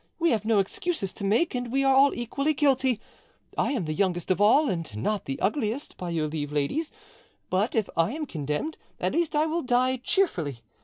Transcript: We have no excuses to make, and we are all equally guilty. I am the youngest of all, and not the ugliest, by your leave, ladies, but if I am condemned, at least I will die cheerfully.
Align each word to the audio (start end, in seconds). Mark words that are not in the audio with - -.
We 0.17 0.31
have 0.31 0.45
no 0.45 0.57
excuses 0.57 1.13
to 1.13 1.23
make, 1.23 1.53
and 1.53 1.71
we 1.71 1.83
are 1.83 1.93
all 1.95 2.11
equally 2.15 2.55
guilty. 2.55 2.99
I 3.55 3.73
am 3.73 3.85
the 3.85 3.93
youngest 3.93 4.31
of 4.31 4.41
all, 4.41 4.67
and 4.67 4.91
not 4.97 5.25
the 5.25 5.39
ugliest, 5.39 5.95
by 5.95 6.09
your 6.09 6.27
leave, 6.27 6.51
ladies, 6.51 6.91
but 7.51 7.75
if 7.75 7.87
I 7.95 8.13
am 8.13 8.25
condemned, 8.25 8.79
at 8.99 9.13
least 9.13 9.35
I 9.35 9.45
will 9.45 9.61
die 9.61 9.97
cheerfully. 9.97 10.61